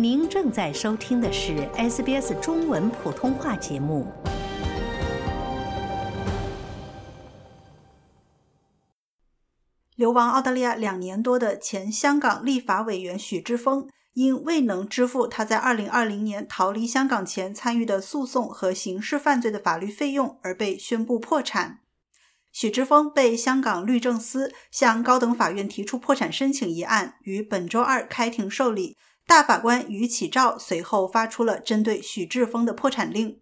[0.00, 4.06] 您正在收听的是 SBS 中文普通话节目。
[9.96, 21.80] 流亡澳大利亚两年多的前香港立法委员许之峰，因未能支付他在2020年逃离香港前参与的诉讼和刑事犯罪的法律费用，而被宣布破产。
[22.52, 28.96] 许之峰被香港律政司向高等法院提出破产申请一案，于本周二开庭受理。
[29.28, 33.38] 大法官于启照随后发出了针对许志峰的破产令。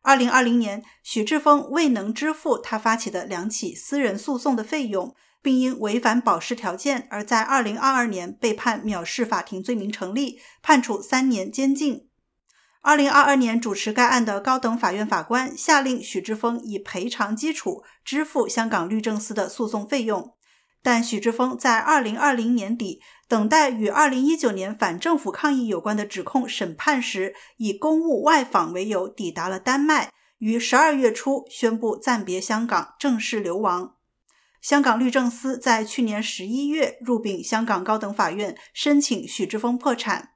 [0.00, 12.08] 二零二零年，许志峰未能支付他发起的两起私人诉讼的费用，并因违反保释条件而在二零二二年被判藐视法庭罪名成立，判处三年监禁。
[12.80, 20.34] 二零二二年，主持该案的高等法院法官下令许志峰以赔偿基础支付香港律政司的诉讼费用。
[20.82, 33.94] 但许志峰在二零二零年底等待与二零一九年反政府抗议有关的指控审判时，以公务外访为由抵达了丹麦，于十二月初宣布暂别香港，正式流亡。
[34.60, 40.31] 香港律政司在去年十一月入禀香港高等法院，申请许志峰破产。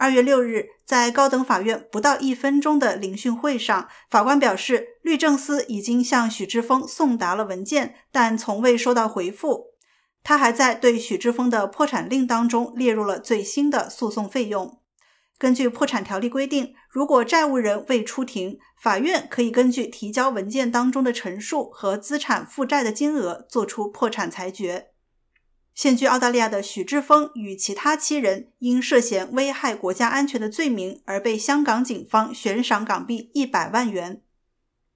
[0.00, 9.72] 二月六日，在高等法院不到一分钟的聆讯会上，法官表示，律政司已经向许志峰送达了文件，但从未收到回复。
[10.22, 14.80] 他还在对许志峰的破产令当中列入了最新的诉讼费用。
[15.36, 24.90] 根据破产条例规定，如果债务人未出庭，法院可以根据提交文件当中的陈述和资产负债的金额作出破产裁决。
[25.78, 34.20] 现居澳大利亚的许志峰与其他七人因涉嫌危害国家安全的罪名而被香港警方悬赏港币一百万元。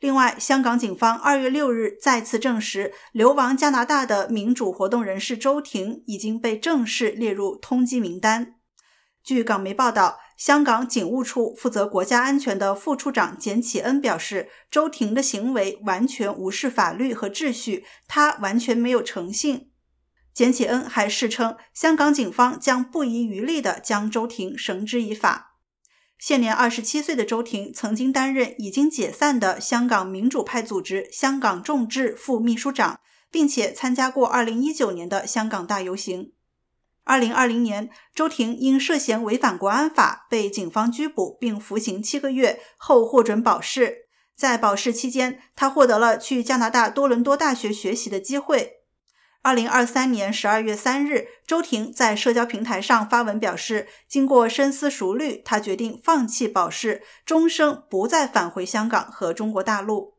[0.00, 8.56] 另外，香港警方二月六日再次证实，流亡加拿大的民主活动人士周庭已经被正式列入通缉名单。
[9.24, 19.70] 据港媒报道，香港警务处负责国家安全的副处长简启恩表示，周庭的行为完全无视法律和秩序，他完全没有诚信。
[20.36, 25.54] 简启恩还誓称，香港警方将不遗余力地将周庭绳之以法。
[26.18, 36.34] 现年二十七岁的周庭曾经担任已经解散的香港民主派组织“香港众志”副秘书长，并且参加过二零一九年的香港大游行。
[37.04, 44.08] 二零二零年，周庭因涉嫌违反国安法被警方拘捕，并服刑七个月后获准保释。
[44.36, 48.74] 在保释期间，他获得了去加拿大多伦多大学学习的机会。
[49.46, 60.14] 二零二三年十二月三日，周庭在社交平台上发文表示，经过深思熟虑，他决定放弃保释，终生不再返回香港和中国大陆。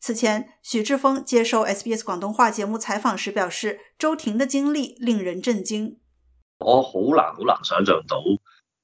[0.00, 6.00] 此前，许志峰接受 SBS 广东话节目采访时表示，周庭的经历令人震惊。
[6.58, 8.20] 我好難好難想象到，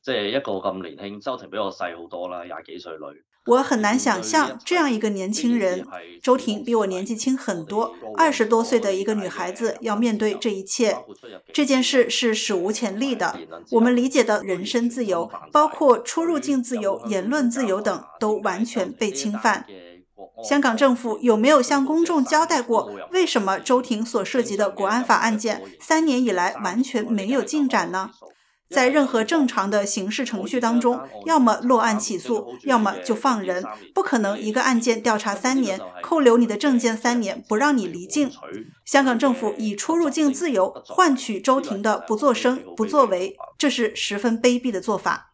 [0.01, 3.30] 即係一個咁年輕，周庭比我細好多啦，廿幾歲女。
[3.47, 5.87] 我很难想象这样一个年轻人，
[6.23, 10.99] 周婷比我年纪轻很多，二十多岁的一个女孩子要面对这一切。
[11.53, 13.39] 这件事是史无前例的。
[13.73, 19.65] 我们理解的人身自由，包括出入境自由、言论自由等，都完全被侵犯。
[20.45, 28.11] 香港政府有没有向公众交代过，为什么周婷所涉及的国安法案件三年以来完全没有进展呢？
[28.71, 38.31] 在任何正常的刑事程序当中，要么落案起诉，要么就放人，不可能一个案件调查三年，扣留你的证件三年，不让你离境。
[38.85, 45.33] 香港政府以出入境自由换取周庭的不作声、不作为，这是十分卑鄙的做法。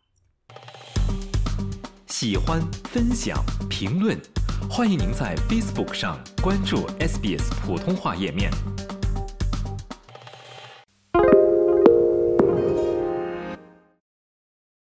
[2.06, 3.38] 喜欢、分享、
[3.68, 4.18] 评论，
[4.70, 8.50] 欢迎您在 Facebook 上关注 SBS 普通话页面。